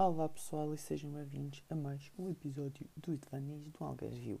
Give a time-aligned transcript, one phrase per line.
[0.00, 4.40] Olá pessoal e sejam bem-vindos a mais um episódio do Idvanis do Algarvio.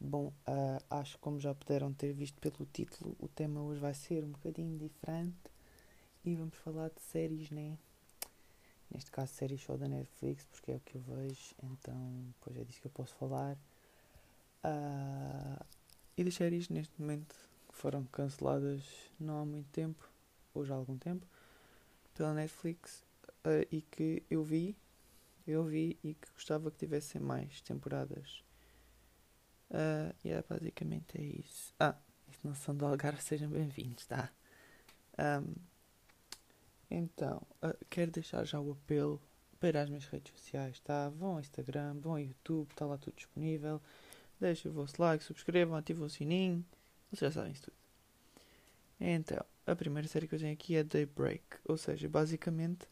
[0.00, 3.92] Bom, uh, acho que como já puderam ter visto pelo título, o tema hoje vai
[3.92, 5.36] ser um bocadinho diferente
[6.24, 7.76] e vamos falar de séries, né?
[8.90, 12.64] Neste caso séries só da Netflix, porque é o que eu vejo, então pois é
[12.64, 13.54] disso que eu posso falar.
[14.64, 15.62] Uh,
[16.16, 17.36] e das séries neste momento
[17.68, 18.82] que foram canceladas
[19.20, 20.08] não há muito tempo,
[20.64, 21.26] já há algum tempo,
[22.14, 23.04] pela Netflix
[23.44, 24.76] uh, e que eu vi,
[25.46, 28.42] eu vi e que gostava que tivessem mais temporadas.
[29.70, 31.74] Uh, e yeah, basicamente é isso.
[31.80, 31.96] Ah,
[32.30, 34.30] isto não são do Algarve, sejam bem-vindos, tá?
[35.18, 35.54] Um,
[36.90, 39.20] então, uh, quero deixar já o apelo
[39.58, 41.08] para as minhas redes sociais, tá?
[41.08, 43.80] Vão ao Instagram, vão ao YouTube, está lá tudo disponível.
[44.38, 46.64] Deixem o vosso like, subscrevam, ativem o sininho.
[47.10, 47.76] Vocês já sabem isso tudo.
[49.00, 51.44] Então, a primeira série que eu tenho aqui é Daybreak.
[51.64, 52.86] Ou seja, basicamente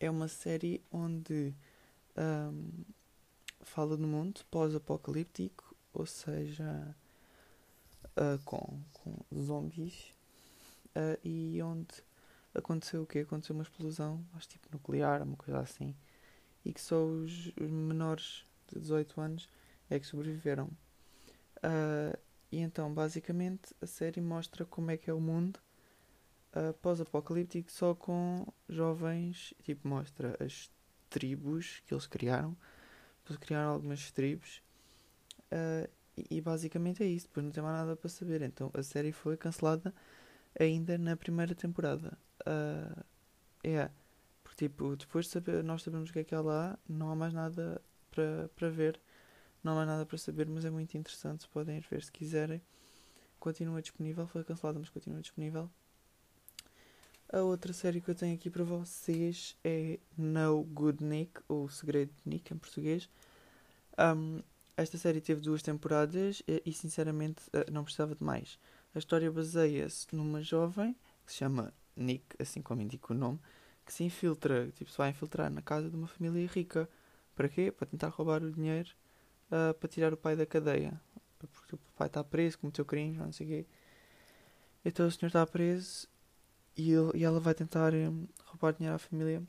[0.00, 1.54] é uma série onde
[2.16, 2.84] um,
[3.62, 6.94] fala do mundo pós-apocalíptico, ou seja,
[8.16, 10.12] uh, com, com zombies,
[10.96, 12.02] uh, e onde
[12.54, 13.20] aconteceu o quê?
[13.20, 15.94] Aconteceu uma explosão, acho tipo nuclear, uma coisa assim,
[16.64, 19.48] e que só os, os menores de 18 anos
[19.90, 20.66] é que sobreviveram.
[21.58, 22.16] Uh,
[22.50, 25.58] e então, basicamente, a série mostra como é que é o mundo
[26.54, 30.70] uh, pós-apocalíptico só com jovens, tipo, mostra as
[31.10, 32.56] tribos que eles criaram.
[33.26, 34.62] Eles criaram algumas tribos
[35.52, 37.26] uh, e, e, basicamente é isso.
[37.26, 38.42] Depois não tem mais nada para saber.
[38.42, 39.94] Então a série foi cancelada
[40.58, 42.16] ainda na primeira temporada.
[42.40, 43.04] Uh,
[43.62, 43.90] é,
[44.42, 47.16] porque tipo, depois de saber, nós sabemos o que é que há lá, não há
[47.16, 49.00] mais nada para, para ver.
[49.62, 51.48] Não há mais nada para saber, mas é muito interessante.
[51.48, 52.60] Podem ver se quiserem.
[53.40, 55.70] Continua disponível, foi cancelada, mas continua disponível.
[57.32, 62.12] A outra série que eu tenho aqui para vocês é No Good Nick, ou Segredo
[62.24, 63.08] de Nick em português.
[63.98, 64.40] Um,
[64.76, 68.58] esta série teve duas temporadas e, sinceramente eh, não precisava de mais.
[68.94, 70.94] A história baseia-se numa jovem
[71.24, 73.40] que se chama Nick, assim como indica o nome,
[73.84, 76.88] que se infiltra, tipo, se vai infiltrar na casa de uma família rica.
[77.34, 77.72] Para quê?
[77.72, 78.90] Para tentar roubar o dinheiro
[79.50, 81.00] uh, para tirar o pai da cadeia.
[81.38, 83.66] Porque o pai está preso, cometeu crimes, não sei o quê.
[84.84, 86.08] Então o senhor está preso
[86.76, 89.42] e, ele, e ela vai tentar um, roubar dinheiro à família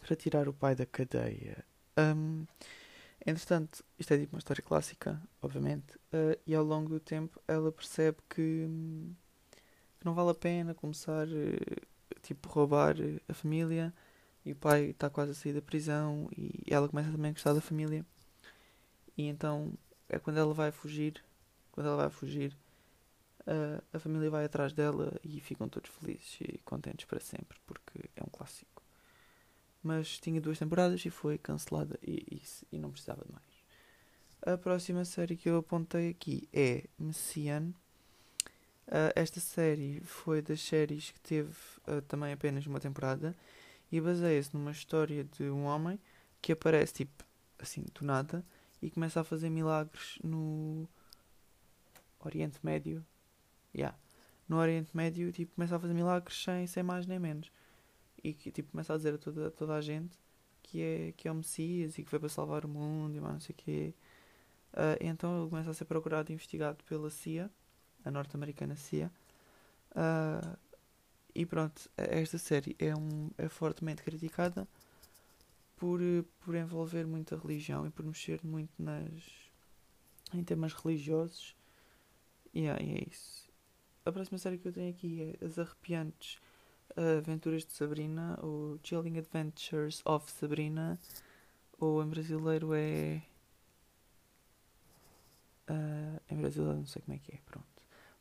[0.00, 1.64] para tirar o pai da cadeia.
[1.98, 2.46] Um,
[3.24, 7.70] entretanto, isto é tipo uma história clássica, obviamente, uh, e ao longo do tempo ela
[7.70, 9.14] percebe que, um,
[9.98, 11.88] que não vale a pena começar uh,
[12.22, 12.96] tipo roubar
[13.28, 13.92] a família
[14.44, 17.52] e o pai está quase a sair da prisão e ela começa também a gostar
[17.52, 18.04] da família
[19.16, 19.72] e então
[20.08, 21.22] é quando ela vai fugir
[21.72, 22.56] quando ela vai fugir
[23.50, 28.08] uh, a família vai atrás dela e ficam todos felizes e contentes para sempre, porque
[28.14, 28.82] é um clássico.
[29.82, 33.44] Mas tinha duas temporadas e foi cancelada e, e, e não precisava de mais.
[34.42, 37.72] A próxima série que eu apontei aqui é Messian.
[38.86, 41.54] Uh, esta série foi das séries que teve
[41.86, 43.36] uh, também apenas uma temporada
[43.90, 45.98] e baseia-se numa história de um homem
[46.42, 47.24] que aparece tipo
[47.58, 48.44] assim do nada
[48.82, 50.88] e começa a fazer milagres no
[52.18, 53.04] Oriente Médio
[53.74, 53.96] Yeah.
[54.48, 57.52] No Oriente Médio, tipo, começa a fazer milagres sem, sem mais nem menos.
[58.22, 60.18] E que, tipo, começa a dizer a toda, toda a gente
[60.62, 63.34] que é, que é o Messias e que veio para salvar o mundo e mais
[63.34, 63.94] não sei o quê.
[64.72, 67.50] Uh, então ele começa a ser procurado e investigado pela CIA,
[68.04, 69.10] a norte-americana CIA.
[69.92, 70.56] Uh,
[71.34, 74.66] e pronto, esta série é, um, é fortemente criticada
[75.76, 76.00] por,
[76.40, 79.22] por envolver muita religião e por mexer muito nas,
[80.34, 81.56] em temas religiosos.
[82.54, 83.49] Yeah, e é isso
[84.04, 86.38] a próxima série que eu tenho aqui é As Arrepiantes
[86.96, 90.98] Aventuras de Sabrina, ou Chilling Adventures of Sabrina,
[91.78, 93.22] ou em brasileiro é.
[95.68, 97.66] Uh, em brasileiro não sei como é que é, pronto.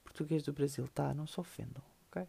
[0.03, 1.13] Português do Brasil, tá?
[1.13, 2.27] Não se ofendam, ok?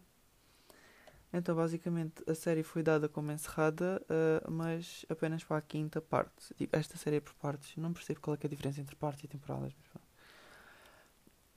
[1.31, 6.53] Então, basicamente, a série foi dada como encerrada, uh, mas apenas para a quinta parte.
[6.55, 9.25] Tipo, esta série é por partes, não percebo qual é, é a diferença entre parte
[9.25, 9.90] e temporadas, mas.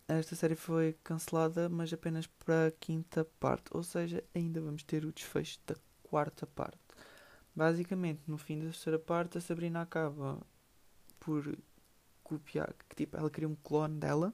[0.06, 5.04] Esta série foi cancelada, mas apenas para a quinta parte, ou seja, ainda vamos ter
[5.04, 6.78] o desfecho da quarta parte.
[7.54, 10.38] Basicamente, no fim da terceira parte, a Sabrina acaba
[11.20, 11.56] por
[12.22, 14.32] copiar, que tipo, ela cria um clone dela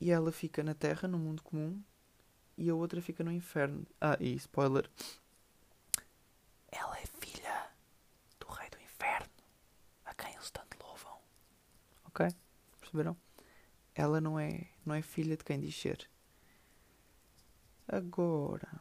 [0.00, 1.80] e ela fica na Terra, no mundo comum,
[2.56, 3.86] e a outra fica no inferno.
[4.00, 4.90] Ah, e spoiler:
[6.72, 7.70] ela é filha
[8.40, 9.30] do Rei do Inferno,
[10.04, 11.18] a quem eles tanto louvam.
[12.04, 12.28] Ok?
[12.80, 13.16] Perceberam?
[13.96, 16.08] Ela não é, não é filha de quem diz ser.
[17.88, 18.80] Agora,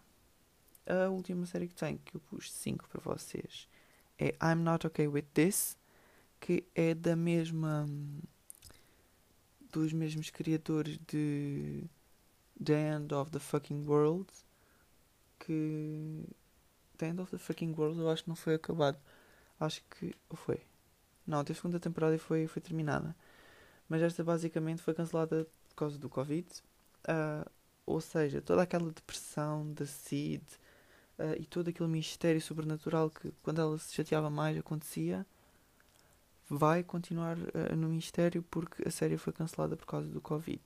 [0.85, 3.69] a última série que tenho, que eu pus 5 para vocês,
[4.19, 5.77] é I'm Not Okay With This,
[6.39, 7.87] que é da mesma.
[9.71, 11.83] dos mesmos criadores de
[12.63, 14.27] The End of the Fucking World.
[15.39, 16.25] Que.
[16.97, 18.99] The End of the Fucking World eu acho que não foi acabado.
[19.59, 20.13] Acho que.
[20.29, 20.61] Ou foi?
[21.25, 23.15] Não, teve segunda temporada e foi, foi terminada.
[23.87, 26.47] Mas esta basicamente foi cancelada por causa do Covid.
[27.03, 27.49] Uh,
[27.85, 30.41] ou seja, toda aquela depressão da Seed
[31.19, 35.25] uh, e todo aquele mistério sobrenatural que quando ela se chateava mais acontecia
[36.49, 40.61] vai continuar uh, no mistério porque a série foi cancelada por causa do Covid.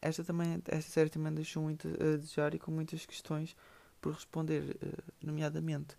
[0.00, 3.54] Esta, também, esta série também deixou muito a desejar e com muitas questões
[4.00, 4.78] por responder,
[5.22, 5.94] nomeadamente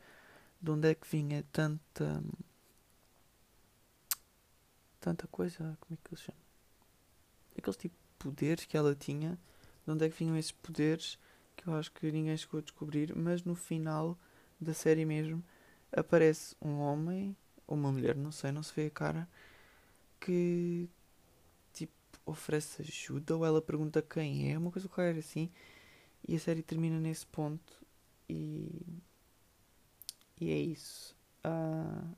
[0.62, 2.24] de onde é que vinha tanta
[5.01, 6.42] tanta coisa, como é que eles chamam?
[7.57, 9.38] Aqueles tipo de poderes que ela tinha,
[9.86, 11.19] de onde é que vinham esses poderes
[11.57, 14.18] que eu acho que ninguém chegou a descobrir, mas no final
[14.59, 15.44] da série mesmo
[15.92, 17.36] aparece um homem
[17.68, 19.30] ou uma mulher, não sei, não se vê a cara,
[20.19, 20.89] que
[21.74, 21.94] tipo
[22.25, 25.51] oferece ajuda ou ela pergunta quem é, uma coisa qualquer assim,
[26.27, 27.74] e a série termina nesse ponto
[28.30, 29.01] e
[30.39, 31.15] e é isso.
[31.45, 32.15] Uh,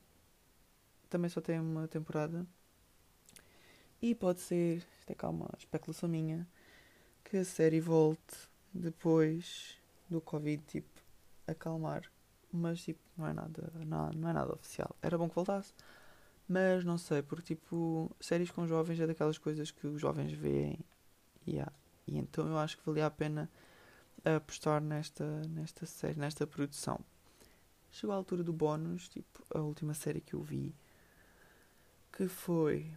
[1.09, 2.47] também só tem uma temporada.
[4.03, 6.45] E pode ser, isto é calma, especulação minha,
[7.23, 8.35] que a série volte
[8.73, 9.77] depois
[10.09, 11.01] do Covid, tipo,
[11.47, 12.11] acalmar.
[12.51, 14.94] Mas, tipo, não é nada, não, não é nada oficial.
[15.01, 15.73] Era bom que voltasse.
[16.50, 20.77] Mas não sei, porque, tipo, séries com jovens é daquelas coisas que os jovens veem.
[21.47, 21.71] Yeah.
[22.06, 23.49] E então eu acho que valia a pena
[24.25, 26.99] apostar nesta, nesta série, nesta produção.
[27.89, 30.75] Chegou a altura do bónus, tipo, a última série que eu vi,
[32.11, 32.91] que foi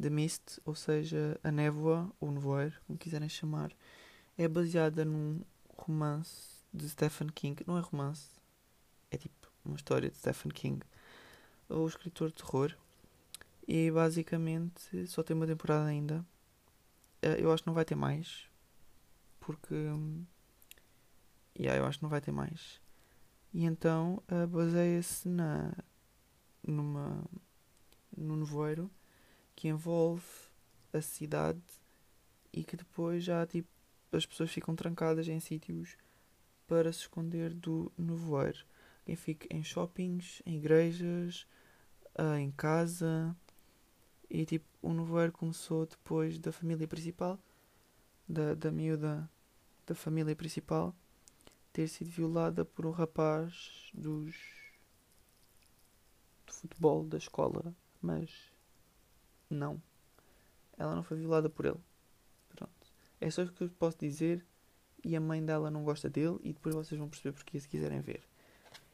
[0.00, 3.72] The Mist, ou seja, A Névoa, ou Nevoeiro, como quiserem chamar,
[4.36, 5.40] é baseada num
[5.76, 7.62] romance de Stephen King.
[7.66, 8.30] Não é romance,
[9.10, 10.84] é tipo uma história de Stephen King,
[11.68, 12.76] o escritor de terror.
[13.66, 16.24] E basicamente só tem uma temporada ainda.
[17.20, 18.48] Eh, eu acho que não vai ter mais.
[19.40, 19.74] Porque.
[21.58, 22.80] Yeah, eu acho que não vai ter mais.
[23.52, 25.72] E então uh, baseia-se na.
[26.62, 27.24] numa.
[28.16, 28.90] num nevoeiro
[29.56, 30.22] que envolve
[30.92, 31.62] a cidade
[32.52, 33.68] e que depois já tipo
[34.12, 35.96] as pessoas ficam trancadas em sítios
[36.66, 38.64] para se esconder do nevoeiro.
[39.04, 41.46] Quem fica em shoppings, em igrejas,
[42.18, 43.36] uh, em casa.
[44.28, 47.38] E tipo, o nevoeiro começou depois da família principal,
[48.28, 49.28] da, da miúda
[49.86, 50.94] da família principal,
[51.72, 54.34] ter sido violada por um rapaz dos
[56.44, 57.72] de futebol da escola,
[58.02, 58.52] mas
[59.48, 59.80] não.
[60.76, 61.80] Ela não foi violada por ele.
[62.48, 62.72] Pronto.
[63.20, 64.44] É só o que eu posso dizer.
[65.04, 66.38] E a mãe dela não gosta dele.
[66.42, 68.22] E depois vocês vão perceber porque se quiserem ver.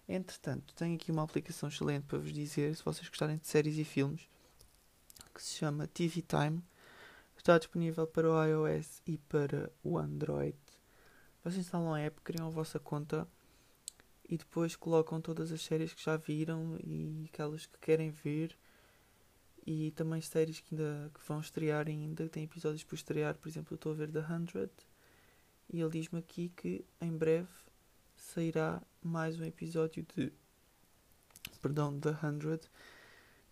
[0.09, 2.77] Entretanto, tenho aqui uma aplicação excelente para vos dizer.
[2.77, 4.29] Se vocês gostarem de séries e filmes.
[5.35, 6.63] Que se chama TV Time.
[7.37, 10.57] Está disponível para o iOS e para o Android.
[11.43, 13.27] Vocês instalam a app, criam a vossa conta
[14.29, 18.57] e depois colocam todas as séries que já viram e aquelas que querem ver
[19.67, 23.75] e também séries que ainda que vão estrear ainda, tem episódios por estrear, por exemplo,
[23.75, 24.73] eu estou a ver The Hundred
[25.73, 27.49] e ele diz-me aqui que em breve
[28.17, 30.33] sairá mais um episódio de
[31.61, 32.69] perdão, The Hundred.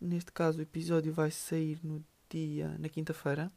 [0.00, 3.52] Neste caso o episódio vai sair no dia na quinta-feira.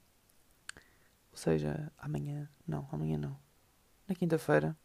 [1.31, 3.39] Ou seja, amanhã, não, amanhã não.
[4.07, 4.77] Na quinta-feira,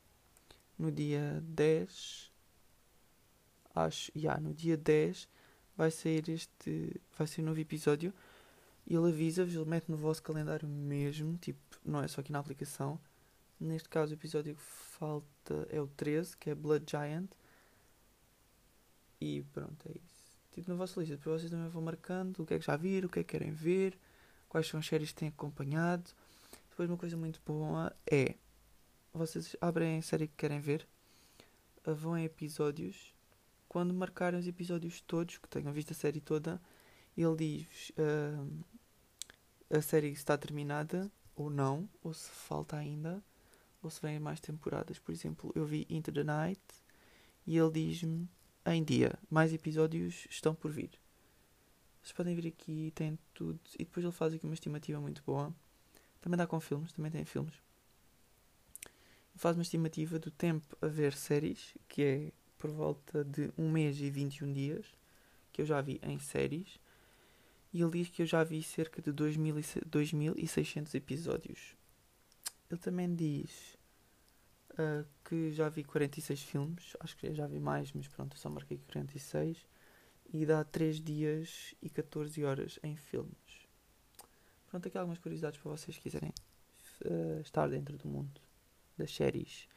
[0.78, 2.32] no dia 10,
[3.74, 5.28] acho, já, yeah, no dia 10
[5.78, 7.00] vai sair este.
[7.16, 8.12] Vai ser um novo episódio.
[8.84, 12.98] Ele avisa-vos, ele mete no vosso calendário mesmo, tipo, não é só aqui na aplicação.
[13.60, 17.30] Neste caso, o episódio que falta é o 13, que é Blood Giant.
[19.20, 20.38] E pronto, é isso.
[20.52, 23.08] Tipo, na vossa lista, depois vocês também vão marcando o que é que já viram,
[23.08, 23.98] o que é que querem ver,
[24.48, 26.10] quais são as séries que têm acompanhado.
[26.70, 28.36] Depois, uma coisa muito boa é:
[29.12, 30.88] vocês abrem a série que querem ver,
[31.84, 33.12] vão em episódios
[33.68, 36.60] quando marcarem os episódios todos, que tenham visto a série toda,
[37.16, 38.64] ele diz uh,
[39.70, 43.22] a série está terminada ou não, ou se falta ainda,
[43.82, 44.98] ou se vêm mais temporadas.
[44.98, 46.60] Por exemplo, eu vi Into the Night
[47.46, 48.28] e ele diz-me
[48.66, 50.90] em dia, mais episódios estão por vir.
[52.02, 53.60] Vocês podem vir aqui, tem tudo.
[53.74, 55.54] E depois ele faz aqui uma estimativa muito boa.
[56.20, 57.54] Também dá com filmes, também tem filmes.
[58.84, 63.70] Ele faz uma estimativa do tempo a ver séries, que é por volta de um
[63.70, 64.86] mês e 21 dias,
[65.52, 66.78] que eu já vi em séries,
[67.72, 71.76] e ele diz que eu já vi cerca de 2.600 episódios.
[72.70, 73.78] Ele também diz
[74.72, 76.96] uh, que já vi 46 filmes.
[77.00, 79.66] Acho que já vi mais, mas pronto, só marquei 46.
[80.32, 83.68] E dá 3 dias e 14 horas em filmes.
[84.68, 86.32] Pronto, aqui algumas curiosidades para vocês quiserem
[87.04, 88.40] uh, estar dentro do mundo
[88.96, 89.68] das séries.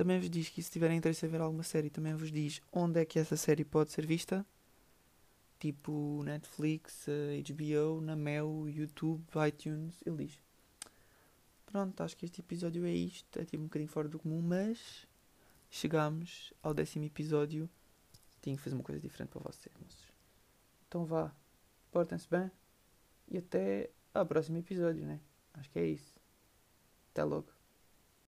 [0.00, 2.98] Também vos diz que se tiverem interesse em ver alguma série, também vos diz onde
[2.98, 4.46] é que essa série pode ser vista.
[5.58, 7.04] Tipo Netflix,
[7.46, 10.40] HBO, na Mel, YouTube, iTunes, ele diz.
[11.66, 13.38] Pronto, acho que este episódio é isto.
[13.38, 15.06] É tipo um bocadinho fora do comum, mas
[15.70, 17.68] chegamos ao décimo episódio.
[18.40, 20.08] Tinha que fazer uma coisa diferente para vocês, moços.
[20.88, 21.30] Então vá,
[21.92, 22.50] portem-se bem
[23.28, 25.20] e até ao próximo episódio, né?
[25.52, 26.18] Acho que é isso.
[27.10, 27.59] Até logo.